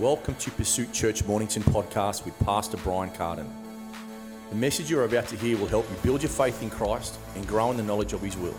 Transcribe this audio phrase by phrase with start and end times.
[0.00, 3.46] Welcome to Pursuit Church Mornington podcast with Pastor Brian Carden.
[4.48, 7.46] The message you're about to hear will help you build your faith in Christ and
[7.46, 8.54] grow in the knowledge of His will.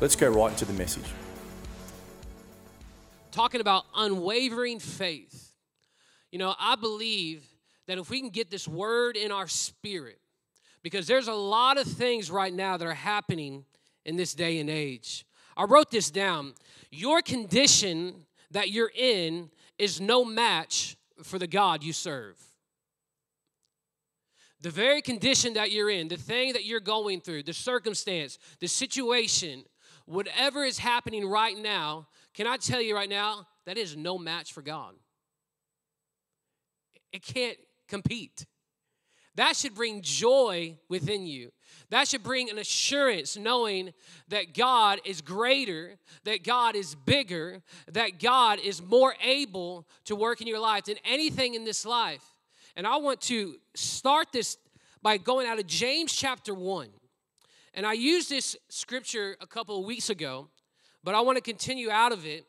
[0.00, 1.04] Let's go right into the message.
[3.32, 5.52] Talking about unwavering faith.
[6.30, 7.44] You know, I believe
[7.86, 10.20] that if we can get this word in our spirit,
[10.82, 13.66] because there's a lot of things right now that are happening
[14.06, 15.26] in this day and age.
[15.54, 16.54] I wrote this down.
[16.90, 22.36] Your condition that you're in is no match for the God you serve.
[24.60, 28.68] The very condition that you're in, the thing that you're going through, the circumstance, the
[28.68, 29.64] situation,
[30.06, 34.52] whatever is happening right now, can I tell you right now, that is no match
[34.52, 34.94] for God.
[37.12, 38.46] It can't compete.
[39.34, 41.52] That should bring joy within you.
[41.92, 43.92] That should bring an assurance knowing
[44.28, 50.40] that God is greater, that God is bigger, that God is more able to work
[50.40, 52.24] in your life than anything in this life.
[52.76, 54.56] And I want to start this
[55.02, 56.88] by going out of James chapter 1.
[57.74, 60.48] And I used this scripture a couple of weeks ago,
[61.04, 62.46] but I want to continue out of it.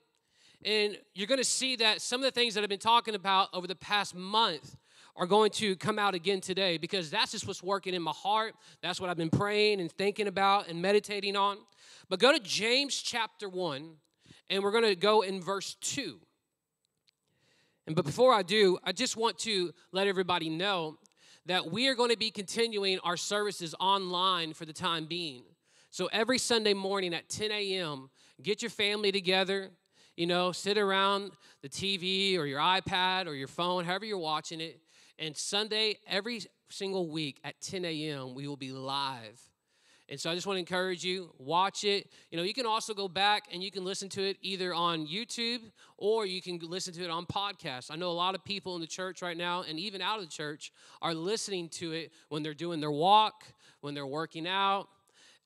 [0.64, 3.50] And you're going to see that some of the things that I've been talking about
[3.52, 4.78] over the past month
[5.16, 8.56] are going to come out again today because that's just what's working in my heart.
[8.82, 11.58] That's what I've been praying and thinking about and meditating on.
[12.10, 13.92] But go to James chapter 1,
[14.50, 16.20] and we're going to go in verse 2.
[17.86, 20.98] And but before I do, I just want to let everybody know
[21.46, 25.44] that we are going to be continuing our services online for the time being.
[25.90, 28.10] So every Sunday morning at 10 a.m.,
[28.42, 29.70] get your family together,
[30.16, 34.62] you know, sit around the TV or your iPad or your phone, however you're watching
[34.62, 34.80] it,
[35.20, 39.40] and Sunday, every single week at 10 a.m., we will be live.
[40.10, 42.10] And so I just want to encourage you, watch it.
[42.30, 45.08] You know, you can also go back and you can listen to it either on
[45.08, 45.62] YouTube
[45.98, 47.90] or you can listen to it on podcast.
[47.90, 50.26] I know a lot of people in the church right now and even out of
[50.26, 53.46] the church are listening to it when they're doing their walk,
[53.80, 54.88] when they're working out,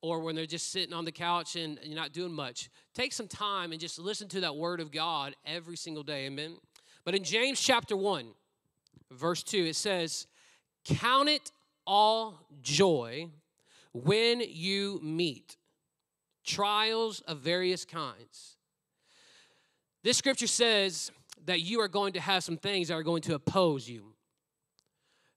[0.02, 2.68] or when they're just sitting on the couch and you're not doing much.
[2.94, 6.26] Take some time and just listen to that word of God every single day.
[6.26, 6.56] Amen.
[7.04, 8.26] But in James chapter 1,
[9.10, 10.26] verse 2, it says,
[10.84, 11.50] Count it
[11.86, 13.28] all joy
[13.92, 15.56] when you meet
[16.44, 18.56] trials of various kinds.
[20.02, 21.10] This scripture says
[21.44, 24.14] that you are going to have some things that are going to oppose you.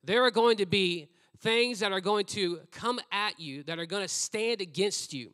[0.04, 1.10] There are going to be
[1.40, 5.34] things that are going to come at you that are going to stand against you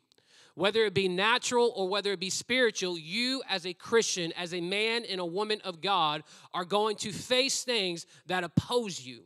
[0.58, 4.60] whether it be natural or whether it be spiritual, you as a Christian, as a
[4.60, 9.22] man and a woman of God, are going to face things that oppose you.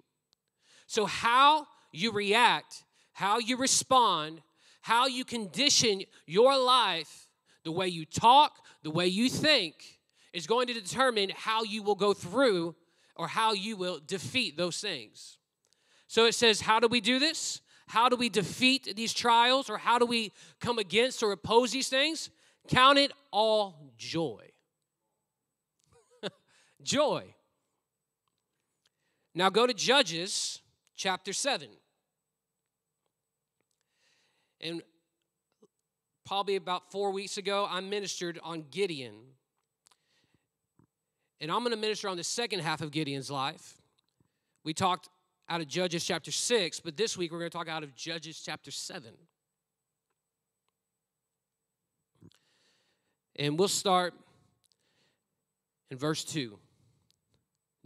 [0.86, 2.84] So, how you react,
[3.14, 4.42] how you respond,
[4.82, 7.28] how you condition your life,
[7.64, 10.00] the way you talk, the way you think,
[10.34, 12.74] is going to determine how you will go through
[13.16, 15.38] or how you will defeat those things.
[16.08, 17.61] So it says, How do we do this?
[17.92, 21.90] How do we defeat these trials or how do we come against or oppose these
[21.90, 22.30] things?
[22.66, 24.48] Count it all joy.
[26.82, 27.34] joy.
[29.34, 30.62] Now go to Judges
[30.96, 31.68] chapter 7.
[34.62, 34.80] And
[36.24, 39.16] probably about four weeks ago, I ministered on Gideon.
[41.42, 43.82] And I'm going to minister on the second half of Gideon's life.
[44.64, 45.10] We talked
[45.52, 48.40] out of Judges chapter 6, but this week we're going to talk out of Judges
[48.42, 49.12] chapter 7.
[53.36, 54.14] And we'll start
[55.90, 56.58] in verse 2.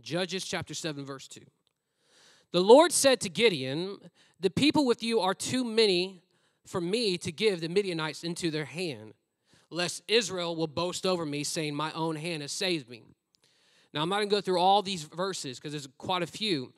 [0.01, 1.41] Judges chapter 7, verse 2.
[2.53, 3.99] The Lord said to Gideon,
[4.39, 6.23] The people with you are too many
[6.69, 9.13] for me to give the Midianites into their hand,
[9.71, 13.03] lest Israel will boast over me, saying, My own hand has saved me.
[13.93, 16.73] Now, I'm not going to go through all these verses because there's quite a few.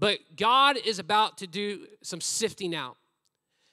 [0.00, 2.96] But God is about to do some sifting out.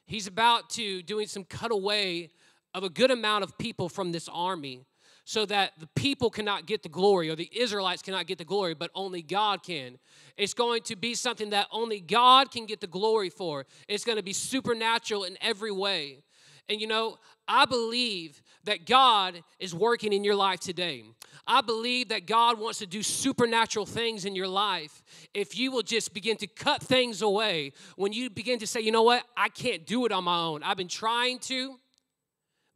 [0.05, 2.29] He's about to doing some cutaway
[2.73, 4.85] of a good amount of people from this army
[5.23, 8.73] so that the people cannot get the glory or the Israelites cannot get the glory,
[8.73, 9.97] but only God can.
[10.37, 13.65] It's going to be something that only God can get the glory for.
[13.87, 16.23] It's going to be supernatural in every way.
[16.69, 17.17] And you know,
[17.47, 21.03] I believe that God is working in your life today.
[21.47, 25.01] I believe that God wants to do supernatural things in your life
[25.33, 27.71] if you will just begin to cut things away.
[27.95, 30.61] When you begin to say, you know what, I can't do it on my own.
[30.61, 31.75] I've been trying to,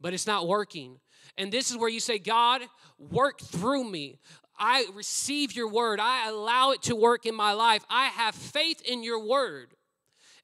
[0.00, 0.98] but it's not working.
[1.36, 2.62] And this is where you say, God,
[2.98, 4.18] work through me.
[4.58, 6.00] I receive your word.
[6.00, 7.84] I allow it to work in my life.
[7.90, 9.74] I have faith in your word.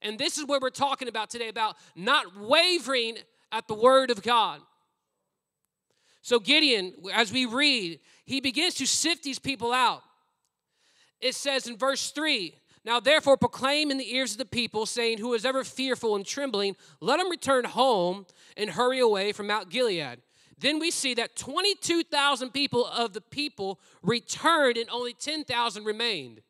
[0.01, 3.17] And this is where we're talking about today about not wavering
[3.51, 4.61] at the word of God.
[6.21, 10.03] So, Gideon, as we read, he begins to sift these people out.
[11.19, 12.53] it says in verse 3
[12.85, 16.25] Now therefore proclaim in the ears of the people, saying, Who is ever fearful and
[16.25, 18.25] trembling, let him return home
[18.55, 20.19] and hurry away from Mount Gilead.
[20.57, 26.41] Then we see that 22,000 people of the people returned and only 10,000 remained.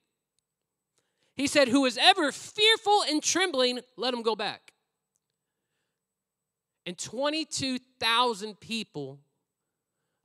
[1.35, 4.73] He said, Who is ever fearful and trembling, let him go back.
[6.89, 9.19] And 22,000 people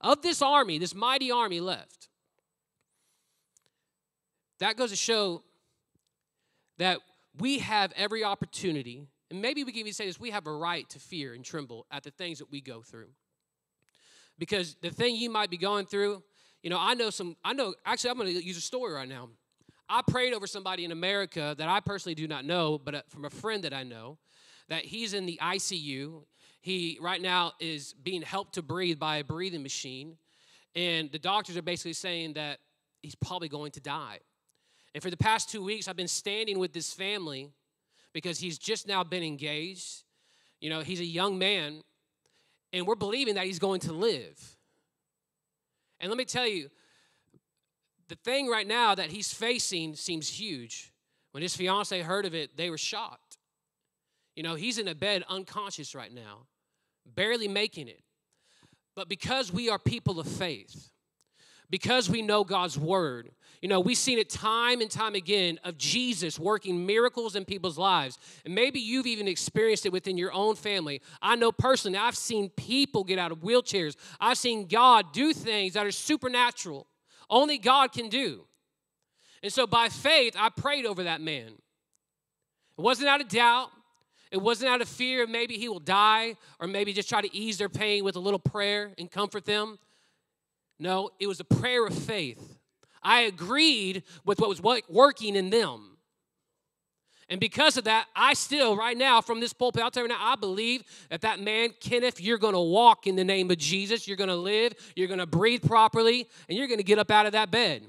[0.01, 2.09] of this army, this mighty army, left.
[4.61, 5.43] That goes to show
[6.79, 7.01] that
[7.39, 10.89] we have every opportunity, and maybe we can even say this we have a right
[10.89, 13.11] to fear and tremble at the things that we go through.
[14.39, 16.23] Because the thing you might be going through,
[16.63, 19.07] you know, I know some, I know, actually, I'm going to use a story right
[19.07, 19.29] now.
[19.87, 23.27] I prayed over somebody in America that I personally do not know, but uh, from
[23.27, 24.17] a friend that I know,
[24.69, 26.23] that he's in the ICU.
[26.65, 30.17] He right now is being helped to breathe by a breathing machine.
[30.75, 32.59] And the doctors are basically saying that
[33.03, 34.21] he's probably going to die.
[34.95, 37.51] And for the past two weeks, I've been standing with this family
[38.15, 40.05] because he's just now been engaged.
[40.63, 41.83] You know, he's a young man,
[42.73, 44.57] and we're believing that he's going to live.
[46.01, 46.71] And let me tell you,
[48.09, 50.95] the thing right now that he's facing seems huge.
[51.33, 53.37] When his fiance heard of it, they were shocked.
[54.35, 56.47] You know, he's in a bed unconscious right now,
[57.07, 58.01] barely making it.
[58.97, 60.91] But because we are people of faith,
[61.71, 63.31] because we know God's word,
[63.61, 67.79] you know, we've seen it time and time again of Jesus working miracles in people's
[67.79, 68.19] lives.
[68.45, 71.01] And maybe you've even experienced it within your own family.
[71.23, 73.97] I know personally, I've seen people get out of wheelchairs.
[74.21, 76.87] I've seen God do things that are supernatural,
[77.31, 78.45] only God can do.
[79.43, 81.49] And so by faith, I prayed over that man.
[82.79, 83.71] It wasn't out of doubt.
[84.31, 87.59] It wasn't out of fear maybe he will die or maybe just try to ease
[87.59, 89.79] their pain with a little prayer and comfort them.
[90.79, 92.59] No, it was a prayer of faith.
[93.03, 95.95] I agreed with what was working in them.
[97.29, 100.19] And because of that, I still, right now, from this pulpit, I'll tell you now,
[100.21, 104.07] I believe that that man, Kenneth, you're going to walk in the name of Jesus.
[104.07, 107.11] You're going to live, you're going to breathe properly, and you're going to get up
[107.11, 107.83] out of that bed.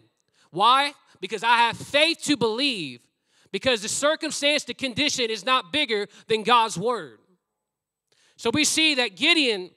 [0.52, 0.94] Why?
[1.20, 3.02] Because I have faith to believe,
[3.52, 7.20] because the circumstance, the condition is not bigger than God's word.
[8.38, 9.72] So we see that Gideon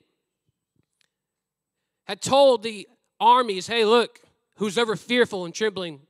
[2.04, 2.88] had told the
[3.20, 4.20] armies, hey, look,
[4.56, 6.00] who's ever fearful and trembling,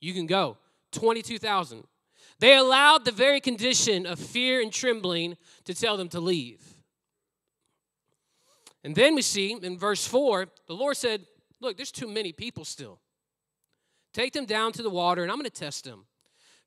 [0.00, 0.56] you can go.
[0.92, 1.84] 22,000.
[2.40, 6.62] They allowed the very condition of fear and trembling to tell them to leave.
[8.82, 11.26] And then we see in verse 4, the Lord said,
[11.60, 13.00] Look, there's too many people still.
[14.14, 16.06] Take them down to the water, and I'm going to test them.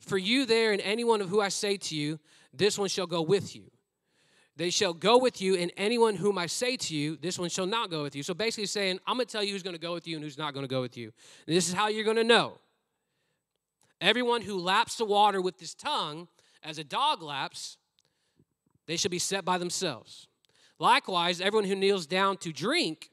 [0.06, 2.20] For you there, and anyone of who I say to you,
[2.54, 3.72] this one shall go with you.
[4.56, 7.66] They shall go with you, and anyone whom I say to you, this one shall
[7.66, 8.22] not go with you.
[8.22, 10.24] So basically saying, I'm going to tell you who's going to go with you and
[10.24, 11.12] who's not going to go with you.
[11.48, 12.60] And this is how you're going to know.
[14.00, 16.28] Everyone who laps the water with his tongue,
[16.62, 17.78] as a dog laps,
[18.86, 20.28] they shall be set by themselves.
[20.78, 23.10] Likewise, everyone who kneels down to drink,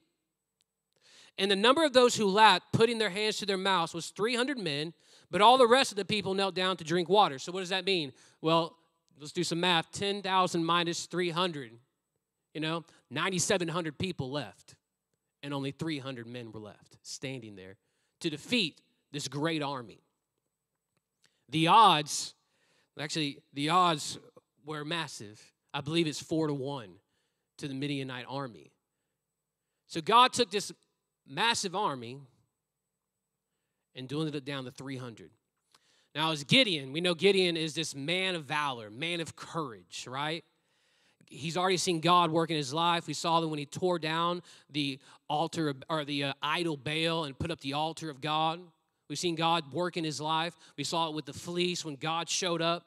[1.39, 4.59] and the number of those who lapped, putting their hands to their mouths, was 300
[4.59, 4.93] men,
[5.31, 7.38] but all the rest of the people knelt down to drink water.
[7.38, 8.12] So what does that mean?
[8.41, 8.77] Well,
[9.19, 11.73] let's do some math 10,000 minus 300.
[12.55, 14.75] You know, 9,700 people left,
[15.43, 17.77] and only 300 men were left standing there
[18.20, 18.81] to defeat
[19.13, 20.01] this great army.
[21.49, 22.34] The odds,
[22.99, 24.19] actually, the odds
[24.65, 25.41] were massive.
[25.72, 26.91] I believe it's four to one
[27.58, 28.72] to the Midianite army.
[29.87, 30.72] So God took this
[31.27, 32.20] massive army
[33.94, 35.31] and dwindled it down to 300.
[36.15, 40.44] Now, as Gideon, we know Gideon is this man of valor, man of courage, right?
[41.27, 43.06] He's already seen God work in his life.
[43.06, 47.39] We saw that when he tore down the altar or the uh, idol Baal and
[47.39, 48.61] put up the altar of God.
[49.09, 50.56] We've seen God work in his life.
[50.77, 52.85] We saw it with the fleece when God showed up.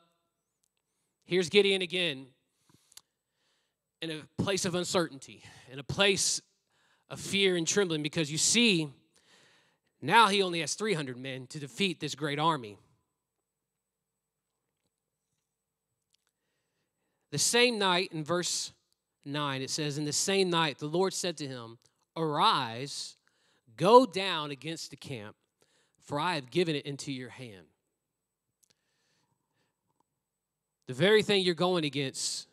[1.26, 2.28] Here's Gideon again
[4.02, 5.42] in a place of uncertainty,
[5.72, 6.42] in a place
[7.10, 8.90] of fear and trembling, because you see,
[10.04, 12.78] now he only has 300 men to defeat this great army.
[17.32, 18.74] The same night, in verse
[19.24, 21.78] 9, it says, In the same night, the Lord said to him,
[22.18, 23.16] Arise,
[23.78, 25.38] go down against the camp,
[26.04, 27.66] for I have given it into your hand.
[30.88, 32.48] The very thing you're going against,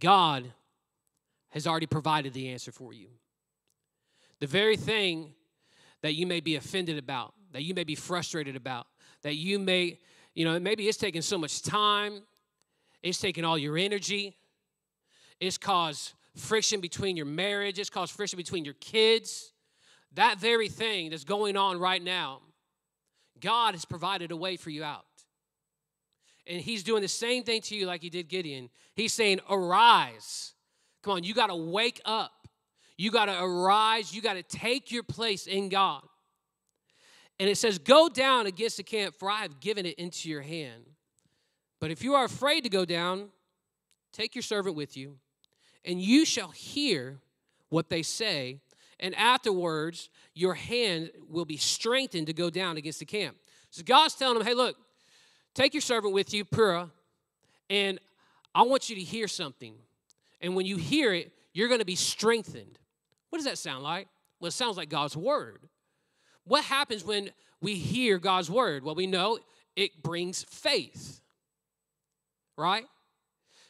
[0.00, 0.52] God
[1.50, 3.06] has already provided the answer for you.
[4.40, 5.34] The very thing
[6.02, 8.86] that you may be offended about, that you may be frustrated about,
[9.22, 9.98] that you may,
[10.34, 12.22] you know, maybe it's taking so much time,
[13.02, 14.36] it's taking all your energy.
[15.40, 17.78] It's caused friction between your marriage.
[17.78, 19.52] It's caused friction between your kids.
[20.14, 22.40] That very thing that's going on right now,
[23.40, 25.04] God has provided a way for you out.
[26.46, 28.68] And he's doing the same thing to you like he did Gideon.
[28.94, 30.54] He's saying, Arise.
[31.02, 32.41] Come on, you got to wake up.
[32.96, 34.14] You got to arise.
[34.14, 36.02] You got to take your place in God.
[37.38, 40.42] And it says, Go down against the camp, for I have given it into your
[40.42, 40.84] hand.
[41.80, 43.30] But if you are afraid to go down,
[44.12, 45.16] take your servant with you,
[45.84, 47.18] and you shall hear
[47.70, 48.60] what they say,
[49.00, 53.36] and afterwards your hand will be strengthened to go down against the camp.
[53.70, 54.76] So God's telling them, hey, look,
[55.54, 56.90] take your servant with you, Purah,
[57.68, 57.98] and
[58.54, 59.74] I want you to hear something.
[60.40, 62.78] And when you hear it, you're going to be strengthened.
[63.32, 64.08] What does that sound like?
[64.38, 65.66] Well, it sounds like God's word.
[66.44, 67.30] What happens when
[67.62, 68.84] we hear God's word?
[68.84, 69.38] Well, we know
[69.74, 71.22] it brings faith,
[72.58, 72.84] right?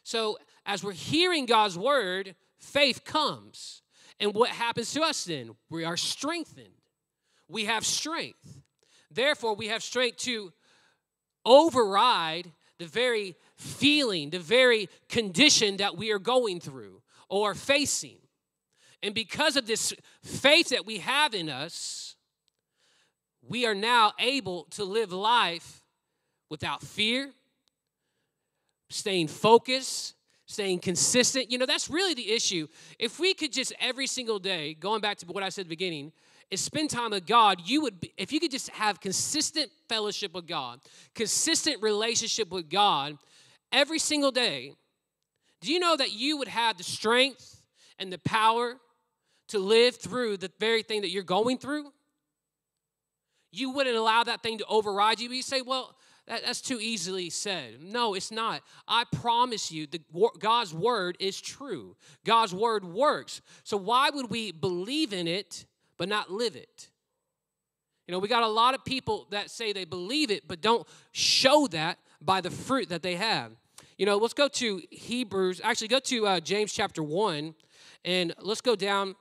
[0.02, 3.82] So, as we're hearing God's word, faith comes.
[4.18, 5.52] And what happens to us then?
[5.70, 6.74] We are strengthened.
[7.46, 8.62] We have strength.
[9.12, 10.52] Therefore, we have strength to
[11.44, 12.50] override
[12.80, 18.21] the very feeling, the very condition that we are going through or facing.
[19.02, 19.92] And because of this
[20.22, 22.16] faith that we have in us,
[23.48, 25.82] we are now able to live life
[26.48, 27.30] without fear,
[28.90, 30.14] staying focused,
[30.46, 31.50] staying consistent.
[31.50, 32.68] You know, that's really the issue.
[32.98, 35.70] If we could just every single day, going back to what I said at the
[35.76, 36.12] beginning,
[36.50, 40.34] is spend time with God, you would be, if you could just have consistent fellowship
[40.34, 40.80] with God,
[41.14, 43.16] consistent relationship with God
[43.72, 44.74] every single day,
[45.62, 47.62] do you know that you would have the strength
[47.98, 48.76] and the power
[49.52, 51.92] to live through the very thing that you're going through?
[53.50, 55.28] You wouldn't allow that thing to override you.
[55.28, 55.94] But you say, well,
[56.26, 57.82] that, that's too easily said.
[57.82, 58.62] No, it's not.
[58.86, 60.00] I promise you, the,
[60.38, 61.96] God's word is true.
[62.24, 63.40] God's word works.
[63.64, 65.66] So why would we believe in it
[65.98, 66.88] but not live it?
[68.06, 70.86] You know, we got a lot of people that say they believe it but don't
[71.12, 73.52] show that by the fruit that they have.
[73.98, 75.60] You know, let's go to Hebrews.
[75.62, 77.54] Actually, go to uh, James chapter 1
[78.04, 79.14] and let's go down.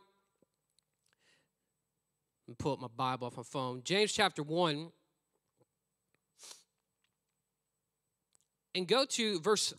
[2.60, 3.81] Pull up my Bible off my phone.
[3.83, 4.91] James chapter 1
[8.75, 9.74] and go to verse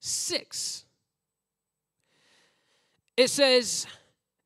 [0.00, 0.84] 6.
[3.16, 3.86] It says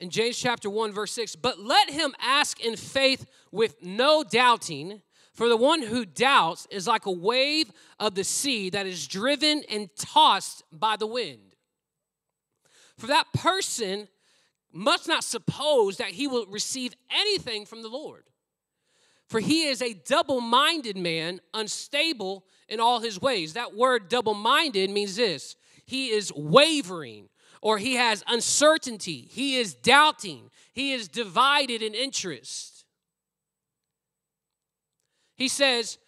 [0.00, 5.03] in James chapter 1, verse 6, but let him ask in faith with no doubting,
[5.33, 9.62] for the one who doubts is like a wave of the sea that is driven
[9.71, 11.55] and tossed by the wind.
[12.99, 14.09] For that person
[14.75, 18.25] must not suppose that he will receive anything from the Lord.
[19.28, 23.54] For he is a double minded man, unstable in all his ways.
[23.54, 27.28] That word double minded means this he is wavering,
[27.62, 32.85] or he has uncertainty, he is doubting, he is divided in interest.
[35.37, 35.99] He says,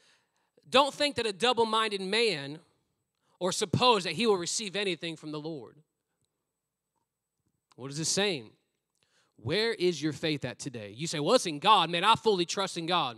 [0.68, 2.58] Don't think that a double minded man
[3.38, 5.76] or suppose that he will receive anything from the Lord.
[7.76, 8.50] What is this saying?
[9.36, 10.92] Where is your faith at today?
[10.96, 12.04] You say, well, it's in God, man.
[12.04, 13.16] I fully trust in God.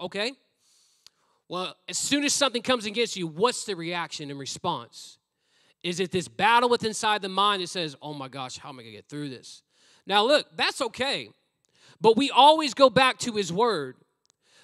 [0.00, 0.32] Okay.
[1.48, 5.18] Well, as soon as something comes against you, what's the reaction and response?
[5.82, 8.78] Is it this battle with inside the mind that says, oh my gosh, how am
[8.78, 9.62] I going to get through this?
[10.06, 11.28] Now, look, that's okay.
[12.00, 13.96] But we always go back to his word.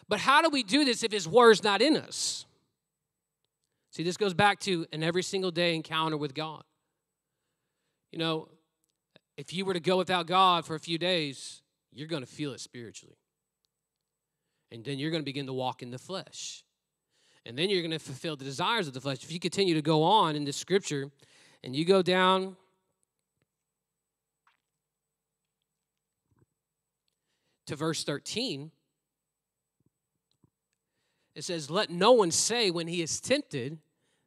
[0.09, 2.47] But how do we do this if his word's not in us?
[3.91, 6.63] See, this goes back to an every single day encounter with God.
[8.13, 8.49] You know,
[9.37, 11.63] if you were to go without God for a few days,
[11.93, 13.17] you're going to feel it spiritually.
[14.73, 16.65] And then you're going to begin to walk in the flesh.
[17.45, 19.23] And then you're going to fulfill the desires of the flesh.
[19.23, 21.11] If you continue to go on in this scripture
[21.63, 22.57] and you go down
[27.67, 28.71] to verse 13,
[31.37, 33.79] it says, Let no one say when he is tempted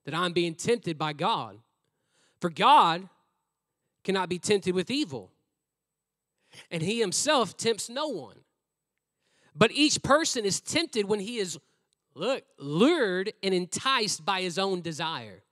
[0.06, 1.58] that I'm being tempted by God.
[2.40, 3.10] For God
[4.04, 5.32] cannot be tempted with evil.
[6.72, 8.38] And he himself tempts no one.
[9.56, 11.60] But each person is tempted when he is
[12.16, 15.44] look, lured and enticed by his own desire.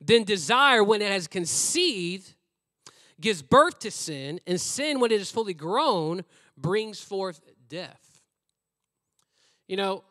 [0.00, 2.34] Then desire, when it has conceived,
[3.20, 6.24] gives birth to sin, and sin, when it is fully grown,
[6.56, 8.22] brings forth death.
[9.68, 10.04] You know,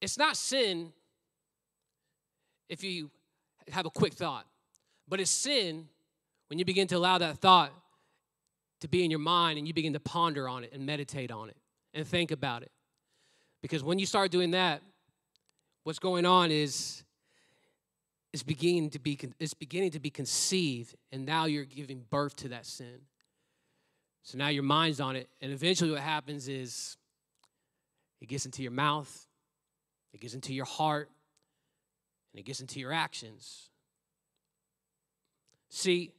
[0.00, 0.92] it's not sin
[2.68, 3.10] if you
[3.70, 4.46] have a quick thought.
[5.08, 5.88] But it's sin
[6.48, 7.72] when you begin to allow that thought
[8.80, 11.48] to be in your mind and you begin to ponder on it and meditate on
[11.48, 11.56] it
[11.94, 12.70] and think about it.
[13.62, 14.82] Because when you start doing that,
[15.84, 17.02] what's going on is
[18.32, 22.48] it's beginning to be it's beginning to be conceived and now you're giving birth to
[22.48, 23.00] that sin.
[24.22, 26.96] So now your mind's on it and eventually what happens is
[28.20, 29.26] it gets into your mouth,
[30.12, 31.10] it gets into your heart,
[32.32, 33.70] and it gets into your actions.
[35.68, 36.12] See,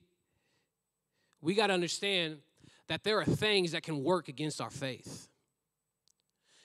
[1.41, 2.37] we got to understand
[2.87, 5.27] that there are things that can work against our faith.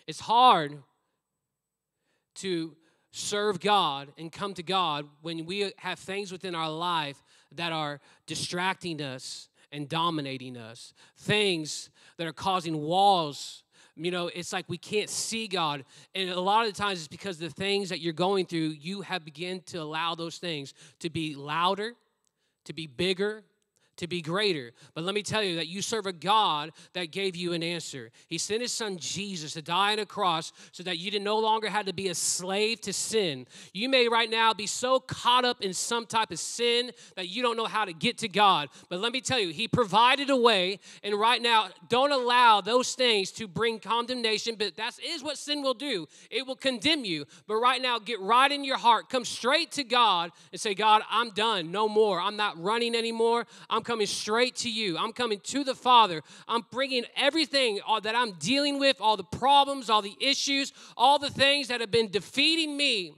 [0.07, 0.83] It's hard
[2.37, 2.77] to
[3.13, 7.23] serve God and come to God when we have things within our life
[7.53, 13.65] that are distracting us and dominating us, things that are causing walls.
[13.97, 15.85] You know, it's like we can't see God.
[16.15, 19.03] And a lot of the times it's because the things that you're going through, you
[19.03, 21.95] have begun to allow those things to be louder,
[22.65, 23.45] to be bigger,
[23.97, 24.73] to be greater.
[24.95, 28.11] But let me tell you that you serve a God that gave you an answer.
[28.29, 31.39] He sent his son Jesus to die on a cross so that you didn't no
[31.39, 33.47] longer had to be a slave to sin.
[33.73, 37.43] You may right now be so caught up in some type of sin that you
[37.43, 38.69] don't know how to get to God.
[38.89, 40.81] But let me tell you, he provided a way.
[41.03, 45.63] And right now, don't allow those things to bring condemnation, but that is what sin
[45.63, 46.07] will do.
[46.31, 47.27] It will condemn you.
[47.47, 49.09] But right now, get right in your heart.
[49.09, 51.71] Come straight to God and say, God, I'm done.
[51.71, 52.21] No more.
[52.21, 53.47] I'm not running anymore.
[53.69, 54.99] I'm coming straight to you.
[54.99, 56.23] I'm coming to the Father.
[56.49, 61.31] I'm bringing everything that I'm dealing with, all the problems, all the issues, all the
[61.31, 63.15] things that have been defeating me,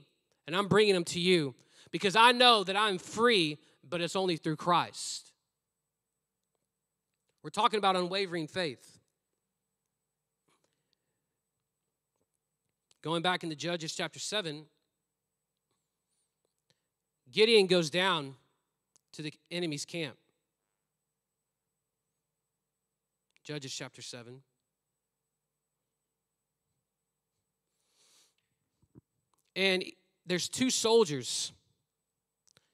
[0.47, 1.55] and I'm bringing them to you
[1.91, 3.57] because I know that I'm free,
[3.87, 5.31] but it's only through Christ.
[7.43, 8.99] We're talking about unwavering faith.
[13.01, 14.65] Going back into Judges chapter 7,
[17.31, 18.33] Gideon goes down
[19.13, 20.17] to the enemy's camp.
[23.45, 24.41] Judges chapter 7.
[29.55, 29.83] And
[30.25, 31.53] there's two soldiers.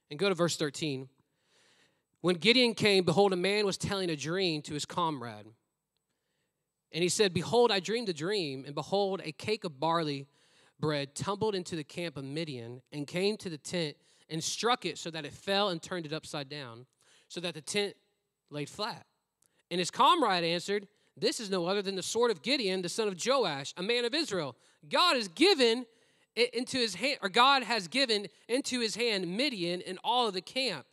[0.09, 1.09] And go to verse 13.
[2.21, 5.45] When Gideon came, behold, a man was telling a dream to his comrade.
[6.93, 10.27] And he said, Behold, I dreamed a dream, and behold, a cake of barley
[10.79, 13.97] bread tumbled into the camp of Midian and came to the tent
[14.29, 16.85] and struck it so that it fell and turned it upside down,
[17.27, 17.95] so that the tent
[18.49, 19.05] laid flat.
[19.71, 23.07] And his comrade answered, This is no other than the sword of Gideon, the son
[23.07, 24.55] of Joash, a man of Israel.
[24.89, 25.85] God has given
[26.35, 30.41] into his hand, or God has given into his hand Midian and all of the
[30.41, 30.85] camp.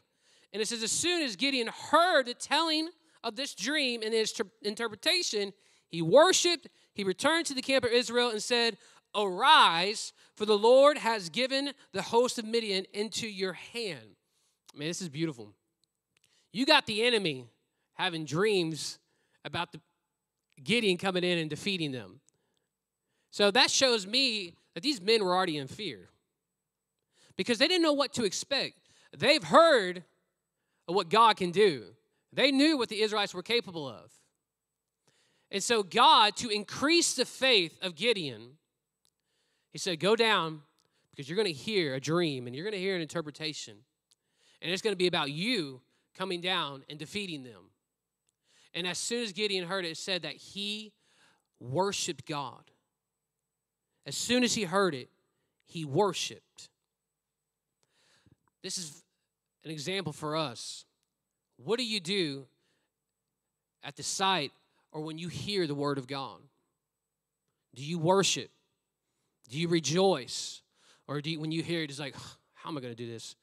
[0.52, 2.88] And it says, as soon as Gideon heard the telling
[3.22, 5.52] of this dream and his interpretation,
[5.88, 8.78] he worshiped, he returned to the camp of Israel and said,
[9.14, 14.16] Arise, for the Lord has given the host of Midian into your hand.
[14.74, 15.52] Man, this is beautiful.
[16.52, 17.46] You got the enemy
[17.98, 18.98] having dreams
[19.44, 19.80] about the
[20.62, 22.20] Gideon coming in and defeating them.
[23.30, 26.08] So that shows me that these men were already in fear
[27.36, 28.80] because they didn't know what to expect.
[29.16, 30.04] They've heard
[30.86, 31.84] what God can do,
[32.32, 34.12] they knew what the Israelites were capable of.
[35.50, 38.58] And so, God, to increase the faith of Gideon,
[39.72, 40.60] he said, Go down
[41.10, 43.76] because you're going to hear a dream and you're going to hear an interpretation.
[44.60, 45.80] And it's going to be about you
[46.16, 47.70] coming down and defeating them.
[48.78, 50.92] And as soon as Gideon heard it, it said that he
[51.58, 52.62] worshiped God.
[54.06, 55.08] As soon as he heard it,
[55.66, 56.68] he worshiped.
[58.62, 59.02] This is
[59.64, 60.84] an example for us.
[61.56, 62.46] What do you do
[63.82, 64.52] at the sight
[64.92, 66.38] or when you hear the word of God?
[67.74, 68.52] Do you worship?
[69.48, 70.62] Do you rejoice?
[71.08, 72.14] Or do you, when you hear it, it's like,
[72.54, 73.34] how am I going to do this?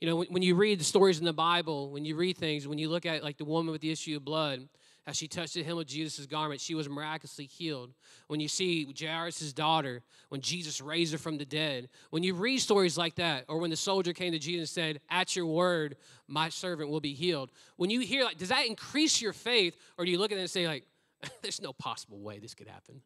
[0.00, 2.66] You know, when, when you read the stories in the Bible, when you read things,
[2.66, 4.68] when you look at like the woman with the issue of blood,
[5.06, 7.92] as she touched the hem of Jesus' garment, she was miraculously healed.
[8.28, 12.58] When you see Jairus' daughter, when Jesus raised her from the dead, when you read
[12.58, 15.96] stories like that, or when the soldier came to Jesus and said, At your word,
[16.28, 17.50] my servant will be healed.
[17.76, 19.74] When you hear like, does that increase your faith?
[19.96, 20.84] Or do you look at it and say, like,
[21.42, 23.00] there's no possible way this could happen?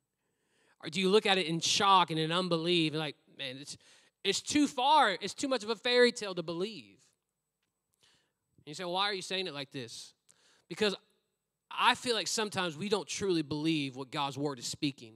[0.83, 3.77] Or do you look at it in shock and in unbelief and like, man, it's
[4.25, 6.97] it's too far, it's too much of a fairy tale to believe.
[8.57, 10.15] And you say, well, why are you saying it like this?
[10.67, 10.95] Because
[11.79, 15.15] I feel like sometimes we don't truly believe what God's word is speaking.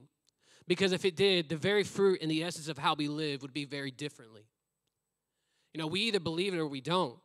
[0.67, 3.55] Because if it did, the very fruit and the essence of how we live would
[3.55, 4.43] be very differently.
[5.73, 7.19] You know, we either believe it or we don't.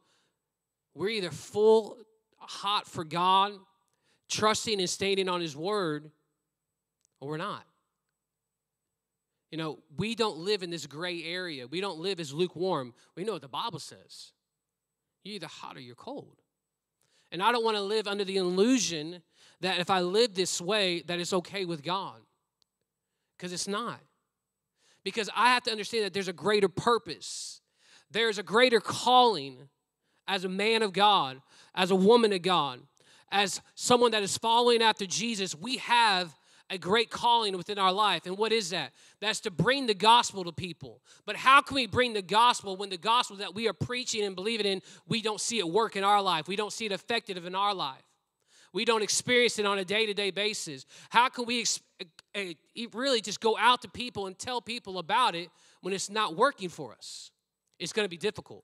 [0.96, 1.98] We're either full
[2.38, 3.54] hot for God,
[4.30, 6.10] trusting and standing on his word,
[7.20, 7.66] or we're not.
[9.52, 11.68] You know, we don't live in this gray area.
[11.68, 12.94] We don't live as lukewarm.
[13.16, 14.32] We know what the Bible says.
[15.24, 16.43] You're either hot or you're cold.
[17.34, 19.24] And I don't want to live under the illusion
[19.62, 22.22] that if I live this way, that it's okay with God.
[23.36, 24.00] Because it's not.
[25.04, 27.60] Because I have to understand that there's a greater purpose.
[28.12, 29.68] There's a greater calling
[30.28, 31.42] as a man of God,
[31.74, 32.80] as a woman of God,
[33.32, 35.56] as someone that is following after Jesus.
[35.56, 36.36] We have
[36.74, 38.26] a great calling within our life.
[38.26, 38.94] And what is that?
[39.22, 41.02] That's to bring the gospel to people.
[41.24, 44.36] But how can we bring the gospel when the gospel that we are preaching and
[44.36, 46.48] believing in, we don't see it work in our life?
[46.48, 48.02] We don't see it effective in our life.
[48.74, 50.88] We don't experience it on a day to day basis.
[51.12, 51.64] How can we
[52.92, 55.50] really just go out to people and tell people about it
[55.82, 57.30] when it's not working for us?
[57.78, 58.64] It's going to be difficult.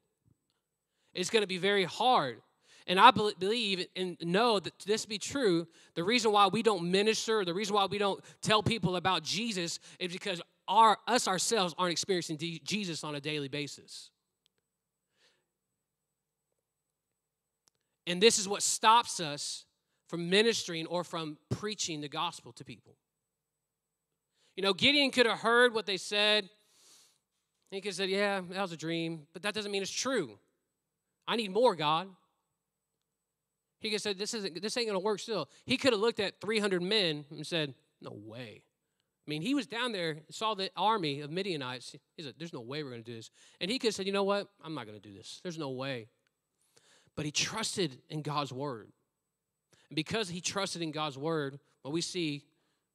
[1.13, 2.41] It's going to be very hard.
[2.89, 5.67] And I believe and know that this be true.
[5.93, 9.80] The reason why we don't minister, the reason why we don't tell people about Jesus
[9.99, 14.10] is because our, us ourselves aren't experiencing Jesus on a daily basis.
[18.08, 19.65] And this is what stops us
[20.08, 22.95] from ministering or from preaching the gospel to people.
[24.56, 26.49] You know, Gideon could have heard what they said.
[27.69, 30.39] He could have said, Yeah, that was a dream, but that doesn't mean it's true.
[31.28, 32.08] I need more, God.
[33.80, 35.50] He could have said, This isn't this ain't gonna work still.
[35.65, 38.63] He could have looked at 300 men and said, No way.
[39.26, 41.96] I mean, he was down there, saw the army of Midianites.
[42.18, 43.32] He said, There's no way we're gonna do this.
[43.62, 44.48] And he could have said, You know what?
[44.63, 45.39] I'm not gonna do this.
[45.44, 46.08] There's no way.
[47.15, 48.92] But he trusted in God's word.
[49.89, 52.44] And because he trusted in God's word, well, we see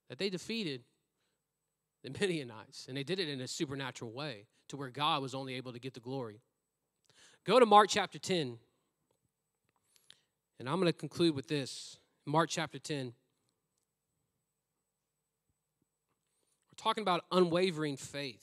[0.09, 0.83] that they defeated
[2.03, 2.87] the Midianites.
[2.89, 5.81] And they did it in a supernatural way to where God was only able to
[5.81, 6.41] get the glory.
[7.45, 8.59] Go to Mark chapter 10.
[10.59, 13.07] And I'm going to conclude with this Mark chapter 10.
[13.07, 13.13] We're
[16.77, 18.41] talking about unwavering faith.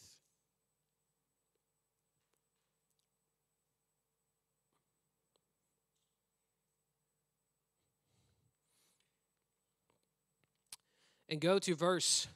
[11.30, 12.28] And go to verse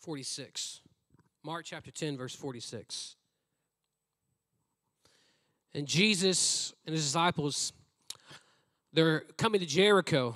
[0.00, 0.80] 46.
[1.44, 3.14] Mark chapter 10, verse 46.
[5.72, 7.72] And Jesus and his disciples,
[8.92, 10.34] they're coming to Jericho.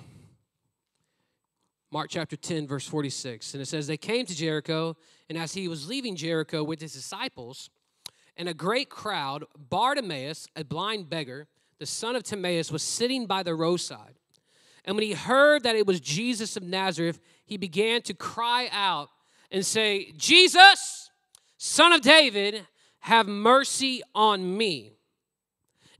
[1.90, 3.54] Mark chapter 10, verse 46.
[3.54, 4.96] And it says, They came to Jericho,
[5.28, 7.70] and as he was leaving Jericho with his disciples,
[8.36, 13.42] and a great crowd, Bartimaeus, a blind beggar, the son of Timaeus, was sitting by
[13.42, 14.14] the roadside.
[14.84, 19.10] And when he heard that it was Jesus of Nazareth, he began to cry out
[19.50, 21.10] and say, Jesus,
[21.58, 22.66] son of David,
[23.00, 24.92] have mercy on me.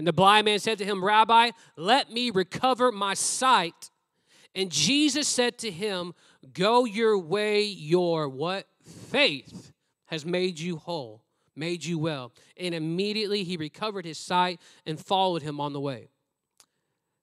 [0.00, 3.90] And the blind man said to him, Rabbi, let me recover my sight.
[4.54, 6.14] And Jesus said to him,
[6.54, 8.66] Go your way, your what?
[8.82, 9.72] Faith
[10.06, 11.22] has made you whole,
[11.54, 12.32] made you well.
[12.56, 16.08] And immediately he recovered his sight and followed him on the way.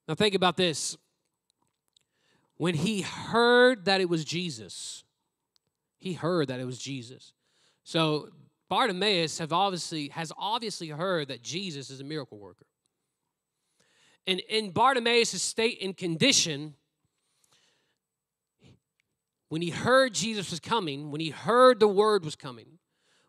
[0.08, 0.96] Now think about this
[2.58, 5.04] when he heard that it was Jesus,
[5.98, 7.34] he heard that it was Jesus.
[7.84, 8.30] So
[8.70, 12.66] Bartimaeus have obviously has obviously heard that Jesus is a miracle worker.
[14.26, 16.74] And in Bartimaeus' state and condition,
[19.50, 22.80] when he heard Jesus was coming, when he heard the word was coming,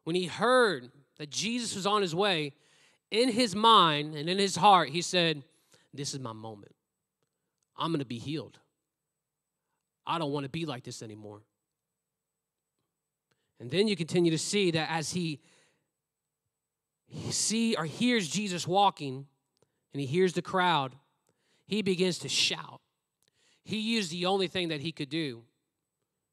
[0.02, 2.52] when he heard that Jesus was on his way,
[3.10, 5.44] in his mind and in his heart, he said,
[5.94, 6.74] This is my moment.
[7.76, 8.58] I'm going to be healed.
[10.04, 11.42] I don't want to be like this anymore.
[13.60, 15.40] And then you continue to see that as he,
[17.30, 19.26] see or hears Jesus walking
[19.92, 20.94] and he hears the crowd,
[21.66, 22.80] he begins to shout.
[23.64, 25.42] He used the only thing that he could do,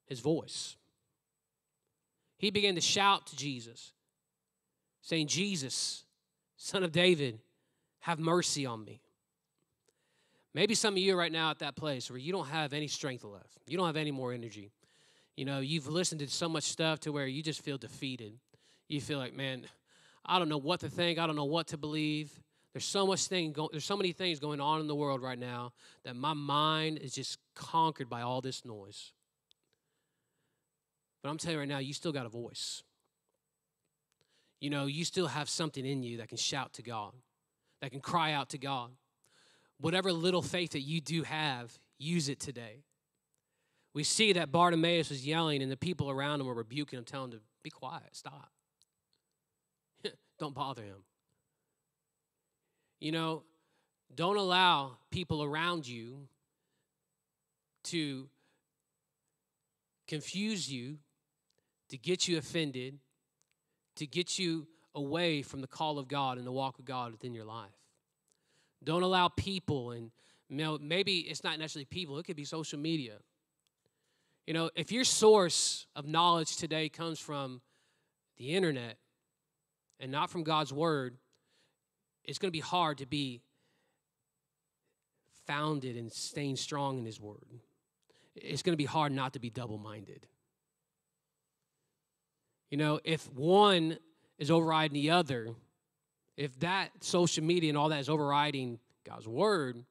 [0.05, 0.77] his voice.
[2.37, 3.93] He began to shout to Jesus,
[5.01, 6.05] saying, Jesus,
[6.57, 7.39] son of David,
[8.01, 9.01] have mercy on me.
[10.53, 13.25] Maybe some of you right now at that place where you don't have any strength
[13.25, 13.57] left.
[13.67, 14.71] You don't have any more energy.
[15.35, 18.33] You know, you've listened to so much stuff to where you just feel defeated.
[18.87, 19.65] You feel like, man,
[20.25, 21.19] I don't know what to think.
[21.19, 22.31] I don't know what to believe.
[22.73, 25.39] There's so much thing go- there's so many things going on in the world right
[25.39, 25.71] now
[26.03, 29.13] that my mind is just conquered by all this noise.
[31.23, 32.83] But I'm telling you right now, you still got a voice.
[34.59, 37.13] You know, you still have something in you that can shout to God,
[37.81, 38.91] that can cry out to God.
[39.79, 42.83] Whatever little faith that you do have, use it today.
[43.95, 47.31] We see that Bartimaeus was yelling, and the people around him were rebuking him, telling
[47.31, 48.51] him to be quiet, stop.
[50.39, 50.97] don't bother him.
[52.99, 53.43] You know,
[54.13, 56.27] don't allow people around you
[57.85, 58.27] to
[60.09, 60.97] confuse you,
[61.87, 62.99] to get you offended,
[63.95, 67.33] to get you away from the call of God and the walk of God within
[67.33, 67.71] your life.
[68.83, 70.11] Don't allow people and
[70.49, 73.19] you know, maybe it's not necessarily people, it could be social media.
[74.45, 77.61] You know, if your source of knowledge today comes from
[78.37, 78.97] the internet
[79.99, 81.17] and not from God's word,
[82.23, 83.41] it's going to be hard to be
[85.47, 87.45] founded and staying strong in his word.
[88.35, 90.27] It's going to be hard not to be double minded.
[92.69, 93.97] You know, if one
[94.37, 95.55] is overriding the other,
[96.35, 99.85] if that social media and all that is overriding God's word,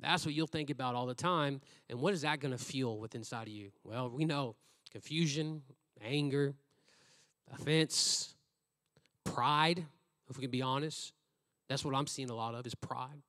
[0.00, 1.60] that's what you'll think about all the time.
[1.88, 3.70] And what is that going to fuel with inside of you?
[3.84, 4.56] Well, we know
[4.90, 5.62] confusion,
[6.02, 6.54] anger,
[7.52, 8.34] offense,
[9.24, 9.84] pride,
[10.28, 11.12] if we can be honest.
[11.68, 13.22] That's what I'm seeing a lot of is pride.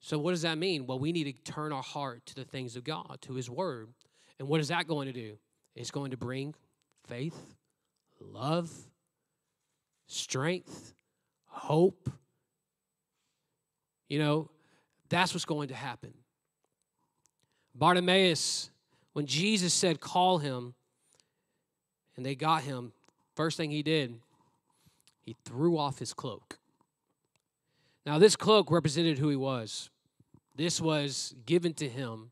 [0.00, 0.86] So what does that mean?
[0.86, 3.88] Well, we need to turn our heart to the things of God, to his word.
[4.38, 5.38] And what is that going to do?
[5.74, 6.54] It's going to bring
[7.06, 7.56] faith,
[8.20, 8.70] love,
[10.06, 10.94] strength,
[11.46, 12.10] hope.
[14.08, 14.50] You know,
[15.14, 16.12] that's what's going to happen.
[17.74, 18.70] Bartimaeus,
[19.12, 20.74] when Jesus said, Call him,
[22.16, 22.92] and they got him,
[23.36, 24.18] first thing he did,
[25.20, 26.58] he threw off his cloak.
[28.04, 29.88] Now, this cloak represented who he was.
[30.56, 32.30] This was given to him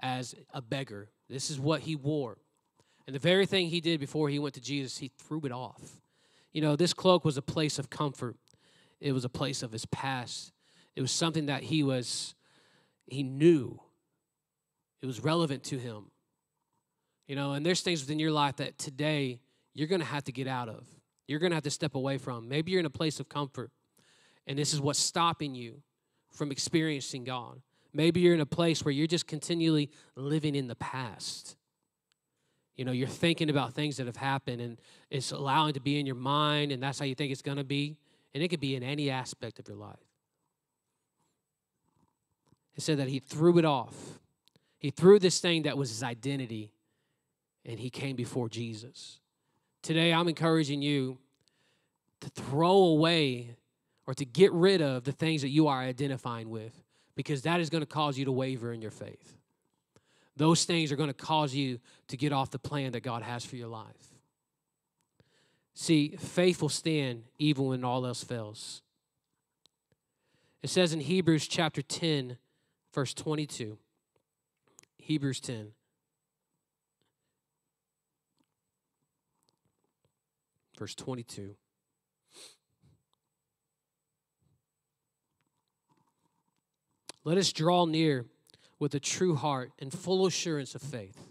[0.00, 1.08] as a beggar.
[1.28, 2.38] This is what he wore.
[3.06, 6.00] And the very thing he did before he went to Jesus, he threw it off.
[6.52, 8.36] You know, this cloak was a place of comfort,
[9.00, 10.52] it was a place of his past.
[10.98, 12.34] It was something that he was,
[13.06, 13.78] he knew.
[15.00, 16.10] It was relevant to him.
[17.28, 19.38] You know, and there's things within your life that today
[19.74, 20.88] you're going to have to get out of.
[21.28, 22.48] You're going to have to step away from.
[22.48, 23.70] Maybe you're in a place of comfort,
[24.48, 25.82] and this is what's stopping you
[26.32, 27.62] from experiencing God.
[27.92, 31.56] Maybe you're in a place where you're just continually living in the past.
[32.74, 34.80] You know, you're thinking about things that have happened, and
[35.12, 37.62] it's allowing to be in your mind, and that's how you think it's going to
[37.62, 37.98] be.
[38.34, 40.07] And it could be in any aspect of your life.
[42.78, 44.20] It said that he threw it off.
[44.78, 46.70] He threw this thing that was his identity
[47.66, 49.18] and he came before Jesus.
[49.82, 51.18] Today, I'm encouraging you
[52.20, 53.56] to throw away
[54.06, 56.84] or to get rid of the things that you are identifying with
[57.16, 59.36] because that is going to cause you to waver in your faith.
[60.36, 63.44] Those things are going to cause you to get off the plan that God has
[63.44, 64.14] for your life.
[65.74, 68.82] See, faith will stand even when all else fails.
[70.62, 72.36] It says in Hebrews chapter 10,
[72.98, 73.78] verse 22.
[74.96, 75.68] Hebrews 10.
[80.76, 81.54] Verse 22.
[87.22, 88.24] Let us draw near
[88.80, 91.28] with a true heart and full assurance of faith,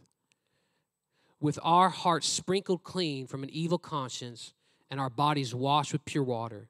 [1.42, 4.54] with our hearts sprinkled clean from an evil conscience
[4.90, 6.70] and our bodies washed with pure water.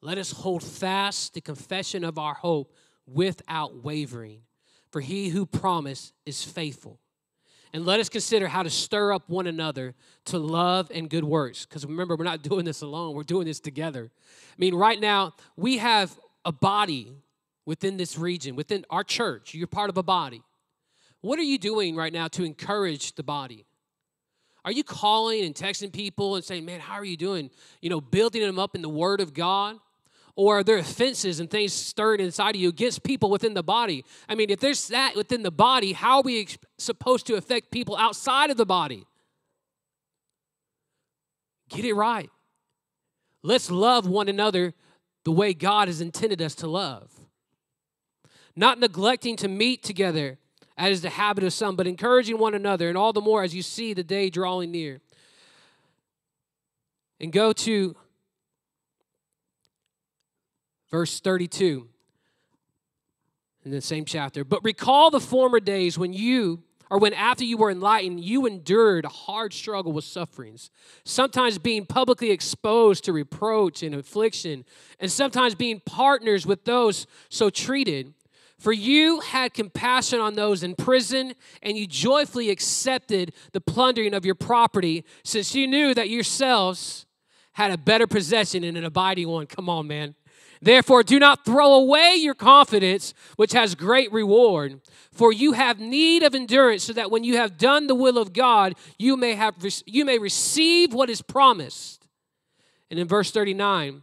[0.00, 2.72] Let us hold fast the confession of our hope
[3.12, 4.42] without wavering.
[4.90, 6.98] For he who promised is faithful.
[7.72, 9.94] And let us consider how to stir up one another
[10.26, 11.66] to love and good works.
[11.66, 14.10] Because remember, we're not doing this alone, we're doing this together.
[14.10, 17.12] I mean, right now, we have a body
[17.66, 19.54] within this region, within our church.
[19.54, 20.42] You're part of a body.
[21.20, 23.66] What are you doing right now to encourage the body?
[24.64, 27.50] Are you calling and texting people and saying, man, how are you doing?
[27.80, 29.76] You know, building them up in the Word of God?
[30.38, 34.04] Or are there offenses and things stirred inside of you against people within the body?
[34.28, 36.46] I mean, if there's that within the body, how are we
[36.78, 39.04] supposed to affect people outside of the body?
[41.68, 42.30] Get it right.
[43.42, 44.74] Let's love one another
[45.24, 47.10] the way God has intended us to love.
[48.54, 50.38] Not neglecting to meet together,
[50.76, 53.56] as is the habit of some, but encouraging one another, and all the more as
[53.56, 55.00] you see the day drawing near.
[57.18, 57.96] And go to
[60.90, 61.88] verse 32
[63.64, 64.44] in the same chapter.
[64.44, 69.04] But recall the former days when you, or when after you were enlightened, you endured
[69.04, 70.70] a hard struggle with sufferings,
[71.04, 74.64] sometimes being publicly exposed to reproach and affliction,
[74.98, 78.14] and sometimes being partners with those so treated.
[78.58, 84.24] For you had compassion on those in prison, and you joyfully accepted the plundering of
[84.24, 87.06] your property, since you knew that yourselves
[87.52, 89.46] had a better possession and an abiding one.
[89.46, 90.14] Come on, man.
[90.60, 94.80] Therefore, do not throw away your confidence, which has great reward.
[95.12, 98.32] For you have need of endurance, so that when you have done the will of
[98.32, 99.54] God, you may have
[99.86, 102.06] you may receive what is promised.
[102.90, 104.02] And in verse 39,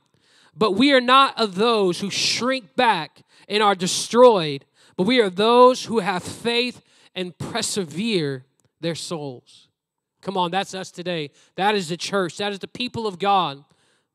[0.56, 4.66] but we are not of those who shrink back and are destroyed,
[4.96, 6.82] but we are those who have faith
[7.16, 8.46] and persevere
[8.82, 9.70] their souls.
[10.22, 11.32] Come on, that's us today.
[11.56, 12.38] That is the church.
[12.38, 13.64] That is the people of God.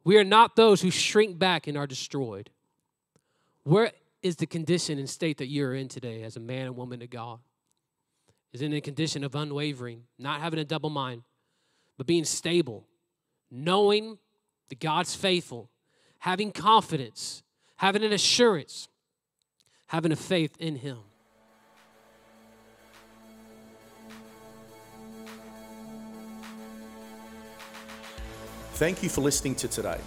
[0.05, 2.51] We are not those who shrink back and are destroyed.
[3.65, 7.03] Where is the condition and state that you're in today as a man and woman
[7.03, 7.39] of God?
[8.53, 11.23] Is in a condition of unwavering, not having a double mind,
[11.97, 12.89] but being stable,
[13.51, 14.19] knowing
[14.71, 15.71] that God's faithful,
[16.19, 17.43] having confidence,
[17.77, 18.89] having an assurance,
[19.87, 20.99] having a faith in Him.
[28.81, 30.01] Thank you for listening to today.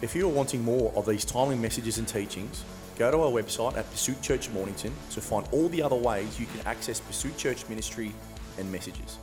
[0.00, 2.64] If you are wanting more of these timely messages and teachings,
[2.98, 6.46] go to our website at Pursuit Church Mornington to find all the other ways you
[6.46, 8.14] can access Pursuit Church ministry
[8.56, 9.18] and messages.